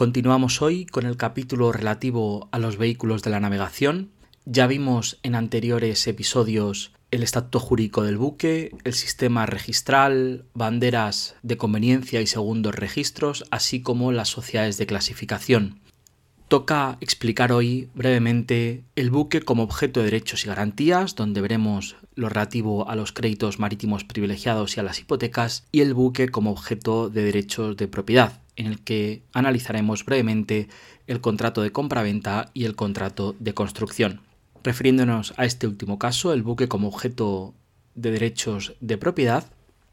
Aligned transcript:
Continuamos 0.00 0.62
hoy 0.62 0.86
con 0.86 1.04
el 1.04 1.18
capítulo 1.18 1.72
relativo 1.72 2.48
a 2.52 2.58
los 2.58 2.78
vehículos 2.78 3.22
de 3.22 3.28
la 3.28 3.38
navegación. 3.38 4.08
Ya 4.46 4.66
vimos 4.66 5.18
en 5.22 5.34
anteriores 5.34 6.06
episodios 6.06 6.94
el 7.10 7.22
estatuto 7.22 7.60
jurídico 7.60 8.02
del 8.02 8.16
buque, 8.16 8.74
el 8.84 8.94
sistema 8.94 9.44
registral, 9.44 10.46
banderas 10.54 11.36
de 11.42 11.58
conveniencia 11.58 12.22
y 12.22 12.26
segundos 12.26 12.76
registros, 12.76 13.44
así 13.50 13.82
como 13.82 14.10
las 14.10 14.30
sociedades 14.30 14.78
de 14.78 14.86
clasificación. 14.86 15.80
Toca 16.50 16.98
explicar 17.00 17.52
hoy 17.52 17.90
brevemente 17.94 18.82
el 18.96 19.10
buque 19.10 19.40
como 19.40 19.62
objeto 19.62 20.00
de 20.00 20.06
derechos 20.06 20.44
y 20.44 20.48
garantías, 20.48 21.14
donde 21.14 21.40
veremos 21.40 21.94
lo 22.16 22.28
relativo 22.28 22.90
a 22.90 22.96
los 22.96 23.12
créditos 23.12 23.60
marítimos 23.60 24.02
privilegiados 24.02 24.76
y 24.76 24.80
a 24.80 24.82
las 24.82 24.98
hipotecas, 24.98 25.68
y 25.70 25.80
el 25.80 25.94
buque 25.94 26.28
como 26.28 26.50
objeto 26.50 27.08
de 27.08 27.22
derechos 27.22 27.76
de 27.76 27.86
propiedad, 27.86 28.42
en 28.56 28.66
el 28.66 28.80
que 28.80 29.22
analizaremos 29.32 30.04
brevemente 30.04 30.66
el 31.06 31.20
contrato 31.20 31.62
de 31.62 31.70
compraventa 31.70 32.50
y 32.52 32.64
el 32.64 32.74
contrato 32.74 33.36
de 33.38 33.54
construcción. 33.54 34.20
Refiriéndonos 34.64 35.34
a 35.36 35.44
este 35.44 35.68
último 35.68 36.00
caso, 36.00 36.32
el 36.32 36.42
buque 36.42 36.66
como 36.66 36.88
objeto 36.88 37.54
de 37.94 38.10
derechos 38.10 38.74
de 38.80 38.98
propiedad, 38.98 39.44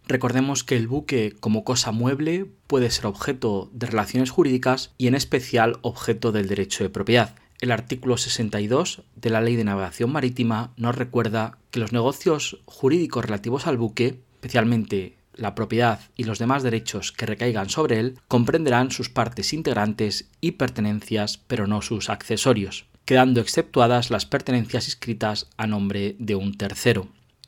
recordemos 0.08 0.64
que 0.64 0.76
el 0.76 0.88
buque 0.88 1.36
como 1.40 1.64
cosa 1.64 1.92
mueble 1.92 2.46
puede 2.68 2.90
ser 2.90 3.06
objeto 3.06 3.70
de 3.74 3.88
relaciones 3.88 4.30
jurídicas 4.30 4.94
y 4.98 5.08
en 5.08 5.16
especial 5.16 5.80
objeto 5.82 6.32
del 6.32 6.48
derecho 6.48 6.84
de 6.84 6.90
propiedad. 6.90 7.36
El 7.60 7.72
artículo 7.72 8.18
62 8.18 9.04
de 9.16 9.30
la 9.30 9.42
Ley 9.42 9.56
de 9.56 9.64
Navegación 9.64 10.12
Marítima 10.12 10.74
nos 10.78 10.96
recuerda 10.96 11.58
que 11.72 11.80
los 11.80 11.92
negocios 11.92 12.60
jurídicos 12.66 13.26
relativos 13.26 13.68
al 13.68 13.78
buque, 13.78 14.20
especialmente 14.36 15.18
la 15.34 15.56
propiedad 15.56 16.00
y 16.16 16.24
los 16.24 16.40
demás 16.40 16.64
derechos 16.64 17.12
que 17.12 17.26
recaigan 17.26 17.70
sobre 17.70 18.00
él, 18.00 18.20
comprenderán 18.28 18.92
sus 18.92 19.10
partes 19.10 19.54
integrantes 19.54 20.30
y 20.42 20.52
pertenencias, 20.52 21.40
pero 21.48 21.68
no 21.68 21.82
sus 21.82 22.10
accesorios 22.10 22.86
quedando 23.08 23.40
exceptuadas 23.40 24.12
las 24.12 24.26
pertenencias 24.26 24.90
inscritas 24.90 25.48
a 25.56 25.66
nombre 25.66 26.18
de 26.20 26.36
un 26.36 26.58
tercero. 26.58 27.08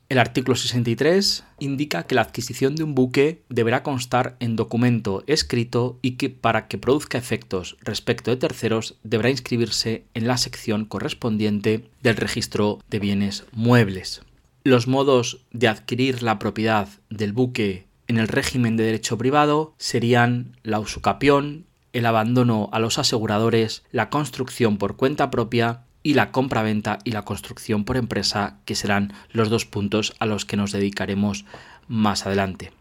El 0.09 0.17
artículo 0.17 0.55
63 0.55 1.43
indica 1.59 2.07
que 2.07 2.15
la 2.15 2.21
adquisición 2.21 2.75
de 2.75 2.83
un 2.83 2.95
buque 2.95 3.43
deberá 3.47 3.83
constar 3.83 4.37
en 4.39 4.55
documento 4.55 5.23
escrito 5.27 5.99
y 6.01 6.17
que 6.17 6.31
para 6.31 6.67
que 6.67 6.79
produzca 6.79 7.19
efectos 7.19 7.77
respecto 7.81 8.31
de 8.31 8.37
terceros 8.37 8.97
deberá 9.03 9.29
inscribirse 9.29 10.05
en 10.15 10.25
la 10.25 10.37
sección 10.37 10.85
correspondiente 10.85 11.91
del 12.01 12.15
registro 12.15 12.79
de 12.89 12.97
bienes 12.97 13.45
muebles. 13.51 14.23
Los 14.63 14.87
modos 14.87 15.45
de 15.51 15.67
adquirir 15.67 16.23
la 16.23 16.39
propiedad 16.39 16.89
del 17.11 17.31
buque 17.31 17.85
en 18.07 18.17
el 18.17 18.27
régimen 18.27 18.77
de 18.77 18.85
derecho 18.85 19.15
privado 19.15 19.75
serían 19.77 20.57
la 20.63 20.79
usucapión, 20.79 21.67
el 21.93 22.07
abandono 22.07 22.69
a 22.71 22.79
los 22.79 22.97
aseguradores, 22.97 23.83
la 23.91 24.09
construcción 24.09 24.79
por 24.79 24.95
cuenta 24.95 25.29
propia 25.29 25.83
y 26.03 26.13
la 26.13 26.31
compra-venta 26.31 26.99
y 27.03 27.11
la 27.11 27.23
construcción 27.23 27.83
por 27.83 27.97
empresa, 27.97 28.57
que 28.65 28.75
serán 28.75 29.13
los 29.31 29.49
dos 29.49 29.65
puntos 29.65 30.15
a 30.19 30.25
los 30.25 30.45
que 30.45 30.57
nos 30.57 30.71
dedicaremos 30.71 31.45
más 31.87 32.25
adelante. 32.25 32.71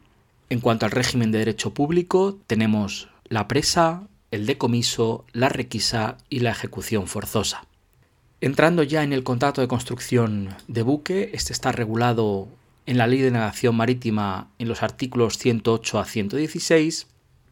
En 0.50 0.61
cuanto 0.61 0.86
al 0.86 0.92
régimen 0.92 1.33
de 1.33 1.39
derecho 1.39 1.74
público, 1.74 2.39
tenemos 2.46 3.08
la 3.28 3.48
presa, 3.48 4.02
el 4.30 4.46
decomiso, 4.46 5.24
la 5.33 5.48
requisa 5.48 6.16
y 6.30 6.41
la 6.41 6.50
ejecución 6.50 7.06
forzosa. 7.06 7.64
Entrando 8.41 8.83
ya 8.83 9.02
en 9.02 9.12
el 9.12 9.24
contrato 9.24 9.61
de 9.61 9.69
construcción 9.69 10.55
de 10.69 10.83
buque, 10.83 11.30
este 11.34 11.52
está 11.52 11.72
regulado 11.72 12.48
en 12.86 12.96
la 12.96 13.06
Ley 13.06 13.20
de 13.20 13.30
Navegación 13.30 13.74
Marítima 13.74 14.48
en 14.58 14.69
los 14.69 14.83
artículos 14.83 15.39
108 15.39 15.98
a 15.98 16.05
116 16.05 17.06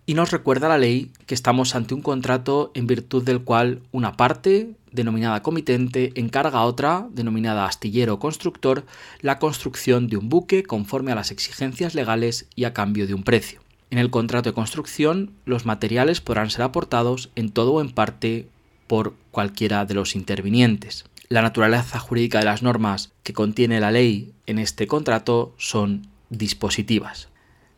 y 0.06 0.14
nos 0.14 0.30
recuerda 0.30 0.68
la 0.68 0.78
ley 0.78 1.10
que 1.26 1.34
estamos 1.34 1.74
ante 1.74 1.92
un 1.92 2.00
contrato 2.00 2.70
en 2.74 2.86
virtud 2.86 3.24
del 3.24 3.42
cual 3.42 3.82
una 3.90 4.16
parte, 4.16 4.70
denominada 4.92 5.42
comitente, 5.42 6.12
encarga 6.14 6.60
a 6.60 6.64
otra, 6.64 7.08
denominada 7.10 7.66
astillero 7.66 8.14
o 8.14 8.18
constructor, 8.20 8.86
la 9.20 9.40
construcción 9.40 10.06
de 10.06 10.16
un 10.16 10.28
buque 10.28 10.62
conforme 10.62 11.10
a 11.10 11.16
las 11.16 11.32
exigencias 11.32 11.96
legales 11.96 12.46
y 12.54 12.64
a 12.64 12.72
cambio 12.72 13.08
de 13.08 13.14
un 13.14 13.24
precio. 13.24 13.60
En 13.90 13.98
el 13.98 14.10
contrato 14.10 14.50
de 14.50 14.54
construcción, 14.54 15.32
los 15.44 15.66
materiales 15.66 16.20
podrán 16.20 16.50
ser 16.50 16.62
aportados 16.62 17.30
en 17.34 17.50
todo 17.50 17.74
o 17.74 17.80
en 17.80 17.90
parte 17.90 18.48
por 18.86 19.14
cualquiera 19.32 19.84
de 19.84 19.94
los 19.94 20.14
intervinientes. 20.14 21.04
La 21.28 21.42
naturaleza 21.42 21.98
jurídica 21.98 22.38
de 22.38 22.44
las 22.44 22.62
normas 22.62 23.12
que 23.24 23.32
contiene 23.32 23.80
la 23.80 23.90
ley 23.90 24.32
en 24.46 24.60
este 24.60 24.86
contrato 24.86 25.52
son 25.58 26.06
dispositivas. 26.30 27.28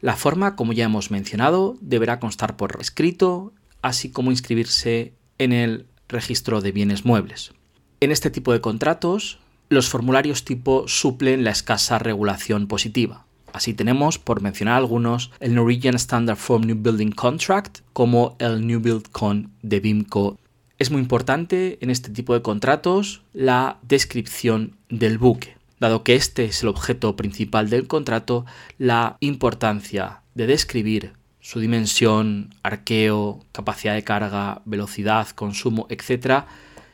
La 0.00 0.16
forma, 0.16 0.54
como 0.54 0.72
ya 0.72 0.84
hemos 0.84 1.10
mencionado, 1.10 1.76
deberá 1.80 2.20
constar 2.20 2.56
por 2.56 2.78
escrito, 2.80 3.52
así 3.82 4.10
como 4.10 4.30
inscribirse 4.30 5.12
en 5.38 5.52
el 5.52 5.86
registro 6.08 6.60
de 6.60 6.72
bienes 6.72 7.04
muebles. 7.04 7.52
En 8.00 8.12
este 8.12 8.30
tipo 8.30 8.52
de 8.52 8.60
contratos, 8.60 9.38
los 9.68 9.88
formularios 9.88 10.44
tipo 10.44 10.86
suplen 10.86 11.44
la 11.44 11.50
escasa 11.50 11.98
regulación 11.98 12.68
positiva. 12.68 13.26
Así 13.52 13.74
tenemos, 13.74 14.18
por 14.18 14.40
mencionar 14.40 14.76
algunos, 14.76 15.32
el 15.40 15.54
Norwegian 15.54 15.96
Standard 15.96 16.36
Form 16.36 16.64
New 16.64 16.76
Building 16.80 17.10
Contract 17.10 17.80
como 17.92 18.36
el 18.38 18.66
New 18.66 18.80
Build 18.80 19.08
Con 19.10 19.50
de 19.62 19.80
BIMCO. 19.80 20.38
Es 20.78 20.92
muy 20.92 21.00
importante 21.00 21.78
en 21.80 21.90
este 21.90 22.10
tipo 22.10 22.34
de 22.34 22.42
contratos 22.42 23.22
la 23.32 23.78
descripción 23.82 24.76
del 24.88 25.18
buque. 25.18 25.57
Dado 25.80 26.02
que 26.02 26.16
este 26.16 26.46
es 26.46 26.62
el 26.62 26.68
objeto 26.68 27.14
principal 27.16 27.70
del 27.70 27.86
contrato, 27.86 28.44
la 28.78 29.16
importancia 29.20 30.22
de 30.34 30.46
describir 30.46 31.12
su 31.40 31.60
dimensión, 31.60 32.54
arqueo, 32.62 33.40
capacidad 33.52 33.94
de 33.94 34.04
carga, 34.04 34.60
velocidad, 34.64 35.28
consumo, 35.30 35.86
etc., 35.88 36.44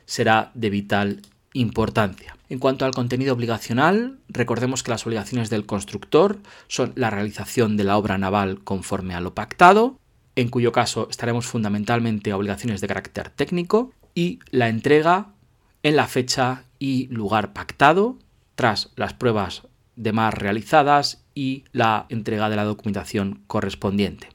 será 0.06 0.50
de 0.54 0.70
vital 0.70 1.22
importancia. 1.54 2.36
En 2.50 2.58
cuanto 2.58 2.84
al 2.84 2.92
contenido 2.92 3.32
obligacional, 3.34 4.18
recordemos 4.28 4.82
que 4.82 4.90
las 4.90 5.06
obligaciones 5.06 5.48
del 5.50 5.66
constructor 5.66 6.38
son 6.68 6.92
la 6.94 7.10
realización 7.10 7.76
de 7.76 7.84
la 7.84 7.96
obra 7.96 8.18
naval 8.18 8.60
conforme 8.62 9.14
a 9.14 9.20
lo 9.20 9.34
pactado, 9.34 9.98
en 10.36 10.50
cuyo 10.50 10.72
caso 10.72 11.08
estaremos 11.10 11.46
fundamentalmente 11.46 12.30
a 12.32 12.36
obligaciones 12.36 12.80
de 12.80 12.88
carácter 12.88 13.30
técnico, 13.30 13.92
y 14.14 14.40
la 14.50 14.68
entrega 14.68 15.28
en 15.82 15.96
la 15.96 16.06
fecha 16.06 16.64
y 16.78 17.06
lugar 17.08 17.52
pactado, 17.52 18.18
tras 18.54 18.90
las 18.96 19.14
pruebas 19.14 19.62
de 19.96 20.12
mar 20.12 20.40
realizadas 20.40 21.24
y 21.34 21.64
la 21.72 22.06
entrega 22.08 22.48
de 22.48 22.56
la 22.56 22.64
documentación 22.64 23.42
correspondiente. 23.46 24.28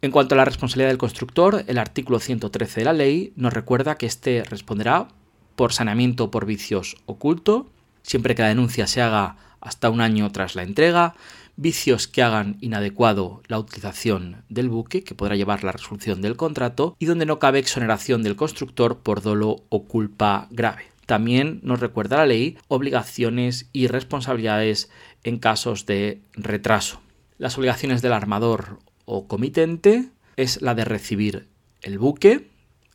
En 0.00 0.10
cuanto 0.10 0.34
a 0.34 0.38
la 0.38 0.44
responsabilidad 0.44 0.90
del 0.90 0.98
constructor, 0.98 1.64
el 1.66 1.78
artículo 1.78 2.18
113 2.18 2.80
de 2.80 2.84
la 2.84 2.92
ley 2.92 3.32
nos 3.36 3.52
recuerda 3.52 3.96
que 3.96 4.06
éste 4.06 4.42
responderá 4.42 5.08
por 5.54 5.72
saneamiento 5.72 6.30
por 6.30 6.44
vicios 6.44 6.96
oculto, 7.06 7.70
siempre 8.02 8.34
que 8.34 8.42
la 8.42 8.48
denuncia 8.48 8.86
se 8.86 9.00
haga 9.00 9.36
hasta 9.60 9.90
un 9.90 10.00
año 10.00 10.30
tras 10.32 10.56
la 10.56 10.64
entrega, 10.64 11.14
vicios 11.56 12.08
que 12.08 12.22
hagan 12.22 12.56
inadecuado 12.60 13.42
la 13.46 13.58
utilización 13.58 14.44
del 14.48 14.68
buque, 14.68 15.04
que 15.04 15.14
podrá 15.14 15.36
llevar 15.36 15.62
la 15.62 15.72
resolución 15.72 16.20
del 16.20 16.36
contrato, 16.36 16.96
y 16.98 17.06
donde 17.06 17.26
no 17.26 17.38
cabe 17.38 17.60
exoneración 17.60 18.22
del 18.22 18.36
constructor 18.36 18.98
por 18.98 19.22
dolo 19.22 19.62
o 19.68 19.84
culpa 19.84 20.48
grave. 20.50 20.91
También 21.06 21.60
nos 21.62 21.80
recuerda 21.80 22.18
la 22.18 22.26
ley 22.26 22.58
obligaciones 22.68 23.68
y 23.72 23.86
responsabilidades 23.86 24.90
en 25.24 25.38
casos 25.38 25.86
de 25.86 26.20
retraso. 26.32 27.00
Las 27.38 27.58
obligaciones 27.58 28.02
del 28.02 28.12
armador 28.12 28.78
o 29.04 29.26
comitente 29.26 30.08
es 30.36 30.62
la 30.62 30.74
de 30.74 30.84
recibir 30.84 31.48
el 31.82 31.98
buque, 31.98 32.48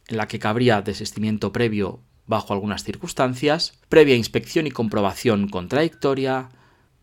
en 0.08 0.18
la 0.18 0.28
que 0.28 0.40
cabría 0.40 0.82
desistimiento 0.82 1.52
previo 1.52 2.00
bajo 2.26 2.54
algunas 2.54 2.84
circunstancias, 2.84 3.74
previa 3.90 4.16
inspección 4.16 4.68
y 4.68 4.72
comprobación 4.72 5.48
contradictoria, 5.50 6.50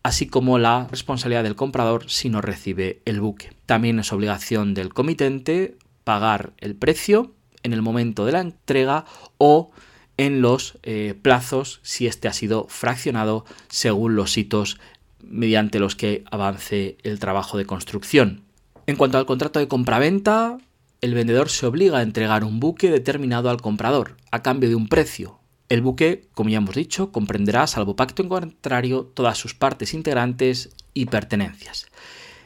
así 0.03 0.27
como 0.27 0.59
la 0.59 0.87
responsabilidad 0.89 1.43
del 1.43 1.55
comprador 1.55 2.09
si 2.09 2.29
no 2.29 2.41
recibe 2.41 3.01
el 3.05 3.21
buque. 3.21 3.53
También 3.65 3.99
es 3.99 4.13
obligación 4.13 4.73
del 4.73 4.93
comitente 4.93 5.77
pagar 6.03 6.53
el 6.59 6.75
precio 6.75 7.33
en 7.63 7.73
el 7.73 7.81
momento 7.81 8.25
de 8.25 8.31
la 8.31 8.41
entrega 8.41 9.05
o 9.37 9.71
en 10.17 10.41
los 10.41 10.77
eh, 10.83 11.15
plazos 11.21 11.79
si 11.83 12.07
este 12.07 12.27
ha 12.27 12.33
sido 12.33 12.67
fraccionado 12.69 13.45
según 13.67 14.15
los 14.15 14.37
hitos 14.37 14.79
mediante 15.21 15.79
los 15.79 15.95
que 15.95 16.23
avance 16.31 16.97
el 17.03 17.19
trabajo 17.19 17.57
de 17.57 17.65
construcción. 17.65 18.43
En 18.87 18.95
cuanto 18.95 19.17
al 19.17 19.25
contrato 19.25 19.59
de 19.59 19.67
compraventa, 19.67 20.57
el 21.01 21.13
vendedor 21.13 21.49
se 21.49 21.65
obliga 21.65 21.99
a 21.99 22.03
entregar 22.03 22.43
un 22.43 22.59
buque 22.59 22.91
determinado 22.91 23.49
al 23.49 23.61
comprador 23.61 24.17
a 24.31 24.41
cambio 24.41 24.69
de 24.69 24.75
un 24.75 24.87
precio. 24.87 25.39
El 25.67 25.81
buque, 25.81 26.27
como 26.33 26.51
ya 26.51 26.57
hemos 26.57 26.75
dicho, 26.75 27.11
comprenderá, 27.11 27.65
salvo 27.65 27.95
pacto 27.95 28.21
en 28.21 28.29
contrario, 28.29 29.11
todas 29.13 29.37
sus 29.37 29.55
partes 29.55 29.95
integrantes 29.95 30.69
y 30.93 31.07
pertenencias. 31.07 31.87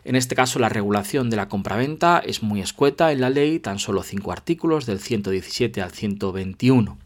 En 0.06 0.16
este 0.16 0.36
caso, 0.36 0.60
la 0.60 0.70
regulación 0.70 1.30
de 1.30 1.36
la 1.36 1.50
compraventa 1.50 2.20
es 2.26 2.42
muy 2.42 2.62
escueta 2.62 3.12
en 3.12 3.20
la 3.20 3.30
ley, 3.30 3.60
tan 3.60 3.78
solo 3.78 4.04
cinco 4.04 4.32
artículos, 4.32 4.86
del 4.86 5.00
117 5.00 5.82
al 5.82 5.92
121. 5.92 6.98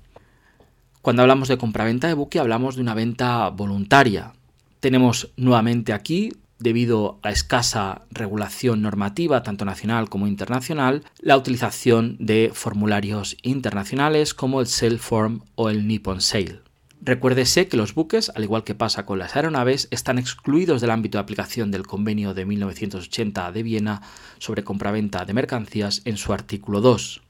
Cuando 1.04 1.22
hablamos 1.22 1.50
de 1.50 1.58
compraventa 1.58 2.08
de 2.08 2.14
buque 2.14 2.40
hablamos 2.40 2.78
de 2.78 2.82
una 2.82 2.94
venta 2.94 3.50
voluntaria. 3.50 4.32
Tenemos 4.80 5.32
nuevamente 5.36 5.92
aquí 5.92 6.32
debido 6.60 7.20
a 7.24 7.32
escasa 7.32 8.04
regulación 8.10 8.82
normativa, 8.82 9.44
tanto 9.44 9.66
nacional 9.66 10.08
como 10.08 10.28
internacional, 10.28 11.04
la 11.20 11.36
utilización 11.36 12.16
de 12.22 12.52
formularios 12.54 13.36
internacionales 13.42 14.34
como 14.34 14.62
el 14.62 14.68
Sailform 14.68 15.42
o 15.56 15.70
el 15.70 15.90
Nippon 15.90 16.22
Sail. 16.22 16.62
Recuérdese 17.02 17.68
que 17.68 17.76
los 17.76 17.96
buques, 17.96 18.32
al 18.34 18.46
igual 18.46 18.64
que 18.64 18.74
pasa 18.74 19.06
con 19.06 19.20
las 19.20 19.36
aeronaves, 19.36 19.90
están 19.92 20.18
excluidos 20.18 20.80
del 20.80 20.92
ámbito 20.92 21.18
de 21.18 21.24
aplicación 21.24 21.70
del 21.70 21.86
Convenio 21.86 22.34
de 22.34 22.46
1980 22.46 23.52
de 23.52 23.62
Viena 23.62 24.02
sobre 24.38 24.64
compraventa 24.64 25.26
de 25.26 25.34
mercancías 25.34 26.02
en 26.06 26.16
su 26.16 26.32
artículo 26.32 26.80
2. 26.80 27.23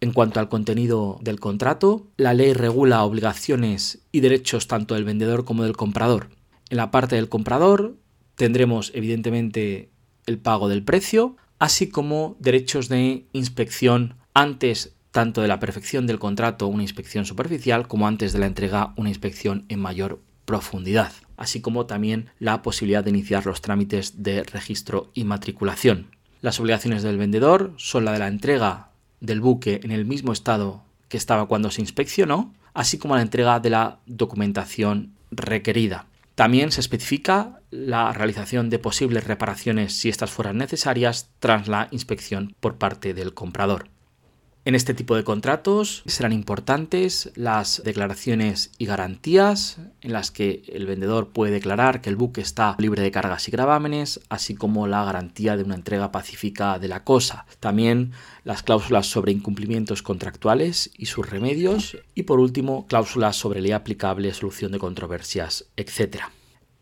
En 0.00 0.12
cuanto 0.12 0.38
al 0.38 0.48
contenido 0.48 1.18
del 1.22 1.40
contrato, 1.40 2.06
la 2.16 2.34
ley 2.34 2.52
regula 2.52 3.02
obligaciones 3.02 4.00
y 4.12 4.20
derechos 4.20 4.68
tanto 4.68 4.94
del 4.94 5.04
vendedor 5.04 5.44
como 5.44 5.64
del 5.64 5.76
comprador. 5.76 6.28
En 6.70 6.76
la 6.76 6.90
parte 6.90 7.16
del 7.16 7.28
comprador 7.28 7.96
tendremos 8.36 8.92
evidentemente 8.94 9.90
el 10.26 10.38
pago 10.38 10.68
del 10.68 10.84
precio, 10.84 11.36
así 11.58 11.88
como 11.88 12.36
derechos 12.38 12.88
de 12.88 13.26
inspección 13.32 14.14
antes 14.34 14.94
tanto 15.10 15.42
de 15.42 15.48
la 15.48 15.58
perfección 15.58 16.06
del 16.06 16.20
contrato 16.20 16.68
una 16.68 16.82
inspección 16.82 17.24
superficial 17.24 17.88
como 17.88 18.06
antes 18.06 18.32
de 18.32 18.38
la 18.38 18.46
entrega 18.46 18.92
una 18.96 19.08
inspección 19.08 19.64
en 19.68 19.80
mayor 19.80 20.20
profundidad, 20.44 21.12
así 21.36 21.60
como 21.60 21.86
también 21.86 22.30
la 22.38 22.62
posibilidad 22.62 23.02
de 23.02 23.10
iniciar 23.10 23.44
los 23.46 23.60
trámites 23.60 24.22
de 24.22 24.44
registro 24.44 25.10
y 25.14 25.24
matriculación. 25.24 26.06
Las 26.40 26.60
obligaciones 26.60 27.02
del 27.02 27.18
vendedor 27.18 27.72
son 27.76 28.04
la 28.04 28.12
de 28.12 28.20
la 28.20 28.28
entrega 28.28 28.90
del 29.20 29.40
buque 29.40 29.80
en 29.82 29.90
el 29.90 30.04
mismo 30.04 30.32
estado 30.32 30.82
que 31.08 31.16
estaba 31.16 31.46
cuando 31.46 31.70
se 31.70 31.80
inspeccionó, 31.80 32.54
así 32.74 32.98
como 32.98 33.16
la 33.16 33.22
entrega 33.22 33.60
de 33.60 33.70
la 33.70 33.98
documentación 34.06 35.12
requerida. 35.30 36.06
También 36.34 36.70
se 36.70 36.80
especifica 36.80 37.60
la 37.70 38.12
realización 38.12 38.70
de 38.70 38.78
posibles 38.78 39.24
reparaciones 39.24 39.98
si 39.98 40.08
estas 40.08 40.30
fueran 40.30 40.58
necesarias 40.58 41.30
tras 41.40 41.66
la 41.66 41.88
inspección 41.90 42.54
por 42.60 42.76
parte 42.76 43.12
del 43.12 43.34
comprador. 43.34 43.88
En 44.68 44.74
este 44.74 44.92
tipo 44.92 45.16
de 45.16 45.24
contratos 45.24 46.02
serán 46.04 46.34
importantes 46.34 47.32
las 47.36 47.80
declaraciones 47.86 48.70
y 48.76 48.84
garantías 48.84 49.78
en 50.02 50.12
las 50.12 50.30
que 50.30 50.62
el 50.68 50.84
vendedor 50.84 51.30
puede 51.30 51.52
declarar 51.52 52.02
que 52.02 52.10
el 52.10 52.16
buque 52.16 52.42
está 52.42 52.76
libre 52.78 53.00
de 53.00 53.10
cargas 53.10 53.48
y 53.48 53.50
gravámenes, 53.50 54.20
así 54.28 54.54
como 54.54 54.86
la 54.86 55.06
garantía 55.06 55.56
de 55.56 55.64
una 55.64 55.74
entrega 55.74 56.12
pacífica 56.12 56.78
de 56.78 56.88
la 56.88 57.02
cosa. 57.02 57.46
También 57.60 58.12
las 58.44 58.62
cláusulas 58.62 59.06
sobre 59.06 59.32
incumplimientos 59.32 60.02
contractuales 60.02 60.90
y 60.98 61.06
sus 61.06 61.30
remedios 61.30 61.96
y 62.14 62.24
por 62.24 62.38
último 62.38 62.86
cláusulas 62.88 63.36
sobre 63.36 63.62
ley 63.62 63.72
aplicable, 63.72 64.34
solución 64.34 64.72
de 64.72 64.78
controversias, 64.78 65.64
etc. 65.78 66.24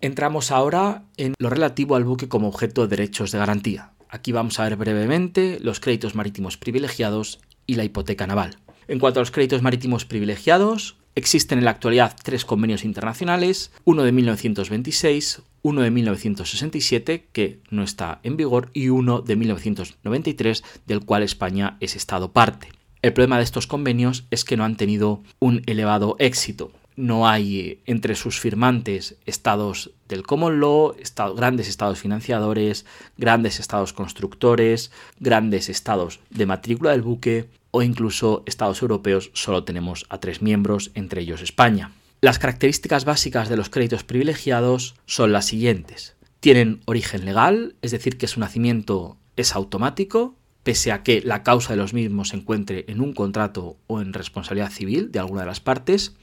Entramos 0.00 0.50
ahora 0.50 1.04
en 1.16 1.34
lo 1.38 1.50
relativo 1.50 1.94
al 1.94 2.02
buque 2.02 2.28
como 2.28 2.48
objeto 2.48 2.82
de 2.82 2.96
derechos 2.96 3.30
de 3.30 3.38
garantía. 3.38 3.92
Aquí 4.08 4.32
vamos 4.32 4.58
a 4.58 4.64
ver 4.64 4.74
brevemente 4.74 5.58
los 5.60 5.78
créditos 5.78 6.16
marítimos 6.16 6.56
privilegiados 6.56 7.38
y 7.66 7.74
la 7.74 7.84
hipoteca 7.84 8.26
naval. 8.26 8.56
En 8.88 8.98
cuanto 8.98 9.20
a 9.20 9.22
los 9.22 9.30
créditos 9.30 9.62
marítimos 9.62 10.04
privilegiados, 10.04 10.96
existen 11.16 11.58
en 11.58 11.64
la 11.64 11.72
actualidad 11.72 12.14
tres 12.22 12.44
convenios 12.44 12.84
internacionales, 12.84 13.72
uno 13.84 14.04
de 14.04 14.12
1926, 14.12 15.42
uno 15.62 15.80
de 15.80 15.90
1967, 15.90 17.28
que 17.32 17.58
no 17.70 17.82
está 17.82 18.20
en 18.22 18.36
vigor, 18.36 18.70
y 18.72 18.90
uno 18.90 19.22
de 19.22 19.34
1993, 19.34 20.62
del 20.86 21.04
cual 21.04 21.24
España 21.24 21.76
es 21.80 21.96
Estado 21.96 22.32
parte. 22.32 22.68
El 23.02 23.12
problema 23.12 23.38
de 23.38 23.44
estos 23.44 23.66
convenios 23.66 24.24
es 24.30 24.44
que 24.44 24.56
no 24.56 24.64
han 24.64 24.76
tenido 24.76 25.22
un 25.38 25.62
elevado 25.66 26.16
éxito. 26.18 26.72
No 26.96 27.28
hay 27.28 27.82
entre 27.84 28.14
sus 28.14 28.40
firmantes 28.40 29.16
estados 29.26 29.90
del 30.08 30.22
common 30.22 30.60
law, 30.60 30.96
grandes 31.36 31.68
estados 31.68 32.00
financiadores, 32.00 32.86
grandes 33.18 33.60
estados 33.60 33.92
constructores, 33.92 34.90
grandes 35.20 35.68
estados 35.68 36.20
de 36.30 36.46
matrícula 36.46 36.92
del 36.92 37.02
buque 37.02 37.50
o 37.70 37.82
incluso 37.82 38.42
estados 38.46 38.80
europeos, 38.80 39.30
solo 39.34 39.64
tenemos 39.64 40.06
a 40.08 40.18
tres 40.18 40.40
miembros, 40.40 40.90
entre 40.94 41.20
ellos 41.20 41.42
España. 41.42 41.92
Las 42.22 42.38
características 42.38 43.04
básicas 43.04 43.50
de 43.50 43.58
los 43.58 43.68
créditos 43.68 44.02
privilegiados 44.02 44.94
son 45.04 45.32
las 45.32 45.44
siguientes. 45.44 46.16
Tienen 46.40 46.80
origen 46.86 47.26
legal, 47.26 47.74
es 47.82 47.90
decir, 47.90 48.16
que 48.16 48.26
su 48.26 48.40
nacimiento 48.40 49.18
es 49.36 49.54
automático, 49.54 50.34
pese 50.62 50.92
a 50.92 51.02
que 51.02 51.20
la 51.20 51.42
causa 51.42 51.74
de 51.74 51.76
los 51.76 51.92
mismos 51.92 52.30
se 52.30 52.36
encuentre 52.36 52.86
en 52.88 53.02
un 53.02 53.12
contrato 53.12 53.76
o 53.86 54.00
en 54.00 54.14
responsabilidad 54.14 54.70
civil 54.70 55.12
de 55.12 55.18
alguna 55.18 55.42
de 55.42 55.48
las 55.48 55.60
partes 55.60 56.14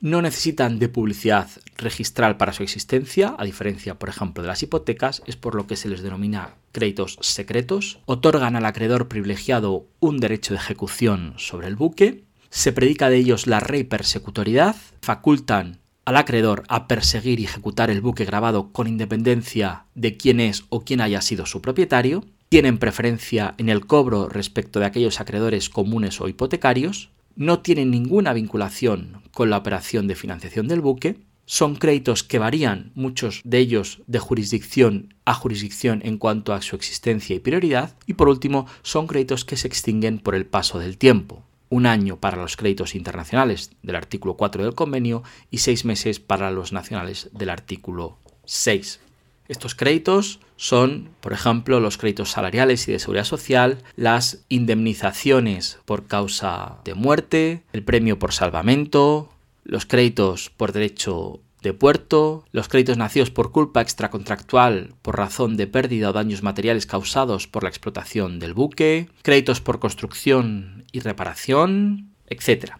no 0.00 0.22
necesitan 0.22 0.78
de 0.78 0.88
publicidad 0.88 1.48
registral 1.76 2.36
para 2.36 2.52
su 2.52 2.62
existencia, 2.62 3.34
a 3.38 3.44
diferencia, 3.44 3.98
por 3.98 4.08
ejemplo, 4.08 4.42
de 4.42 4.48
las 4.48 4.62
hipotecas, 4.62 5.22
es 5.26 5.36
por 5.36 5.54
lo 5.54 5.66
que 5.66 5.76
se 5.76 5.88
les 5.88 6.02
denomina 6.02 6.54
créditos 6.72 7.18
secretos, 7.20 8.00
otorgan 8.06 8.56
al 8.56 8.66
acreedor 8.66 9.08
privilegiado 9.08 9.86
un 10.00 10.18
derecho 10.18 10.54
de 10.54 10.60
ejecución 10.60 11.34
sobre 11.36 11.68
el 11.68 11.76
buque, 11.76 12.24
se 12.48 12.72
predica 12.72 13.08
de 13.08 13.16
ellos 13.16 13.46
la 13.46 13.60
rey 13.60 13.84
persecutoriedad, 13.84 14.74
facultan 15.02 15.80
al 16.04 16.16
acreedor 16.16 16.64
a 16.68 16.88
perseguir 16.88 17.38
y 17.38 17.44
ejecutar 17.44 17.90
el 17.90 18.00
buque 18.00 18.24
grabado 18.24 18.72
con 18.72 18.86
independencia 18.88 19.84
de 19.94 20.16
quién 20.16 20.40
es 20.40 20.64
o 20.68 20.80
quién 20.80 21.00
haya 21.00 21.20
sido 21.20 21.46
su 21.46 21.60
propietario, 21.60 22.24
tienen 22.48 22.78
preferencia 22.78 23.54
en 23.58 23.68
el 23.68 23.86
cobro 23.86 24.28
respecto 24.28 24.80
de 24.80 24.86
aquellos 24.86 25.20
acreedores 25.20 25.68
comunes 25.68 26.20
o 26.20 26.26
hipotecarios, 26.26 27.10
no 27.40 27.60
tienen 27.60 27.90
ninguna 27.90 28.34
vinculación 28.34 29.22
con 29.32 29.48
la 29.48 29.56
operación 29.56 30.06
de 30.06 30.14
financiación 30.14 30.68
del 30.68 30.82
buque, 30.82 31.16
son 31.46 31.74
créditos 31.74 32.22
que 32.22 32.38
varían, 32.38 32.92
muchos 32.94 33.40
de 33.44 33.56
ellos 33.56 34.02
de 34.06 34.18
jurisdicción 34.18 35.14
a 35.24 35.32
jurisdicción 35.32 36.02
en 36.04 36.18
cuanto 36.18 36.52
a 36.52 36.60
su 36.60 36.76
existencia 36.76 37.34
y 37.34 37.38
prioridad, 37.38 37.96
y 38.06 38.12
por 38.12 38.28
último 38.28 38.66
son 38.82 39.06
créditos 39.06 39.46
que 39.46 39.56
se 39.56 39.68
extinguen 39.68 40.18
por 40.18 40.34
el 40.34 40.44
paso 40.44 40.78
del 40.78 40.98
tiempo. 40.98 41.42
Un 41.70 41.86
año 41.86 42.20
para 42.20 42.36
los 42.36 42.58
créditos 42.58 42.94
internacionales 42.94 43.70
del 43.82 43.96
artículo 43.96 44.36
4 44.36 44.62
del 44.62 44.74
convenio 44.74 45.22
y 45.50 45.58
seis 45.58 45.86
meses 45.86 46.20
para 46.20 46.50
los 46.50 46.74
nacionales 46.74 47.30
del 47.32 47.48
artículo 47.48 48.18
6. 48.44 49.00
Estos 49.50 49.74
créditos 49.74 50.38
son, 50.54 51.10
por 51.20 51.32
ejemplo, 51.32 51.80
los 51.80 51.98
créditos 51.98 52.30
salariales 52.30 52.86
y 52.86 52.92
de 52.92 53.00
seguridad 53.00 53.24
social, 53.24 53.82
las 53.96 54.44
indemnizaciones 54.48 55.80
por 55.86 56.06
causa 56.06 56.76
de 56.84 56.94
muerte, 56.94 57.64
el 57.72 57.82
premio 57.82 58.16
por 58.16 58.32
salvamento, 58.32 59.28
los 59.64 59.86
créditos 59.86 60.50
por 60.50 60.70
derecho 60.70 61.40
de 61.62 61.72
puerto, 61.72 62.44
los 62.52 62.68
créditos 62.68 62.96
nacidos 62.96 63.32
por 63.32 63.50
culpa 63.50 63.80
extracontractual 63.80 64.94
por 65.02 65.18
razón 65.18 65.56
de 65.56 65.66
pérdida 65.66 66.10
o 66.10 66.12
daños 66.12 66.44
materiales 66.44 66.86
causados 66.86 67.48
por 67.48 67.64
la 67.64 67.70
explotación 67.70 68.38
del 68.38 68.54
buque, 68.54 69.08
créditos 69.22 69.60
por 69.60 69.80
construcción 69.80 70.84
y 70.92 71.00
reparación, 71.00 72.14
etc. 72.28 72.74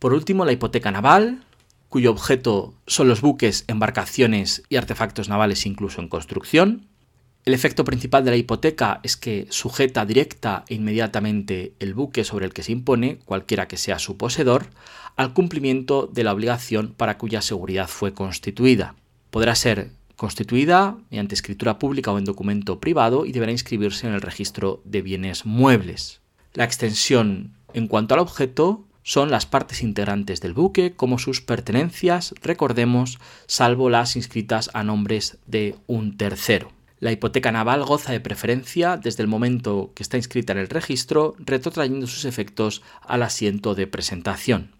Por 0.00 0.12
último, 0.12 0.44
la 0.44 0.50
hipoteca 0.50 0.90
naval, 0.90 1.44
cuyo 1.90 2.12
objeto 2.12 2.72
son 2.86 3.08
los 3.08 3.20
buques, 3.20 3.64
embarcaciones 3.66 4.62
y 4.68 4.76
artefactos 4.76 5.28
navales 5.28 5.66
incluso 5.66 6.00
en 6.00 6.08
construcción. 6.08 6.86
El 7.44 7.52
efecto 7.52 7.84
principal 7.84 8.24
de 8.24 8.30
la 8.30 8.36
hipoteca 8.36 9.00
es 9.02 9.16
que 9.16 9.46
sujeta 9.50 10.06
directa 10.06 10.64
e 10.68 10.74
inmediatamente 10.74 11.74
el 11.80 11.94
buque 11.94 12.22
sobre 12.22 12.46
el 12.46 12.52
que 12.52 12.62
se 12.62 12.72
impone, 12.72 13.18
cualquiera 13.24 13.66
que 13.66 13.76
sea 13.76 13.98
su 13.98 14.16
poseedor, 14.16 14.68
al 15.16 15.34
cumplimiento 15.34 16.06
de 16.06 16.22
la 16.22 16.32
obligación 16.32 16.94
para 16.96 17.18
cuya 17.18 17.42
seguridad 17.42 17.88
fue 17.88 18.14
constituida. 18.14 18.94
Podrá 19.30 19.56
ser 19.56 19.90
constituida 20.14 20.96
mediante 21.10 21.34
escritura 21.34 21.78
pública 21.78 22.12
o 22.12 22.18
en 22.18 22.24
documento 22.24 22.78
privado 22.78 23.26
y 23.26 23.32
deberá 23.32 23.50
inscribirse 23.50 24.06
en 24.06 24.12
el 24.12 24.20
registro 24.20 24.80
de 24.84 25.02
bienes 25.02 25.44
muebles. 25.44 26.20
La 26.54 26.64
extensión 26.64 27.54
en 27.74 27.88
cuanto 27.88 28.14
al 28.14 28.20
objeto 28.20 28.84
son 29.10 29.32
las 29.32 29.44
partes 29.44 29.82
integrantes 29.82 30.40
del 30.40 30.52
buque 30.54 30.92
como 30.92 31.18
sus 31.18 31.40
pertenencias, 31.40 32.32
recordemos, 32.42 33.18
salvo 33.48 33.90
las 33.90 34.14
inscritas 34.14 34.70
a 34.72 34.84
nombres 34.84 35.38
de 35.48 35.74
un 35.88 36.16
tercero. 36.16 36.70
La 37.00 37.10
hipoteca 37.10 37.50
naval 37.50 37.82
goza 37.82 38.12
de 38.12 38.20
preferencia 38.20 38.98
desde 38.98 39.24
el 39.24 39.28
momento 39.28 39.90
que 39.96 40.04
está 40.04 40.16
inscrita 40.16 40.52
en 40.52 40.60
el 40.60 40.68
registro, 40.68 41.34
retrotrayendo 41.40 42.06
sus 42.06 42.24
efectos 42.24 42.82
al 43.00 43.24
asiento 43.24 43.74
de 43.74 43.88
presentación. 43.88 44.70